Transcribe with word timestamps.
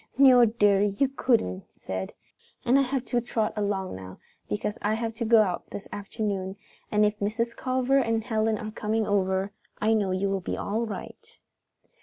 "No, 0.17 0.45
dearie, 0.45 0.95
you 0.97 1.09
couldn't," 1.09 1.63
she 1.75 1.79
said. 1.79 2.11
"And 2.65 2.79
I 2.79 2.81
have 2.81 3.03
got 3.03 3.07
to 3.11 3.21
trot 3.21 3.53
along 3.55 3.95
now 3.95 4.17
because 4.49 4.79
I 4.81 4.95
have 4.95 5.13
to 5.13 5.25
go 5.25 5.43
out 5.43 5.69
this 5.69 5.87
afternoon, 5.93 6.55
and 6.91 7.05
if 7.05 7.19
Mrs. 7.19 7.55
Culver 7.55 7.99
and 7.99 8.23
Helen 8.23 8.57
are 8.57 8.71
coming 8.71 9.05
over, 9.05 9.51
I 9.79 9.93
know 9.93 10.09
you 10.09 10.31
will 10.31 10.41
be 10.41 10.57
all 10.57 10.87
right." 10.87 11.37